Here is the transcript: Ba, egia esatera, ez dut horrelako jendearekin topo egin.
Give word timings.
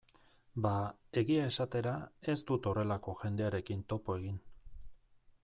Ba, 0.65 0.69
egia 1.21 1.43
esatera, 1.49 1.93
ez 2.33 2.37
dut 2.53 2.71
horrelako 2.73 3.15
jendearekin 3.21 3.87
topo 3.95 4.19
egin. 4.23 4.43